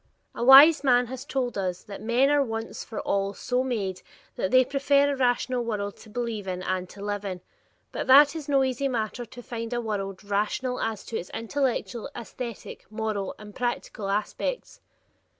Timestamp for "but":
7.91-8.07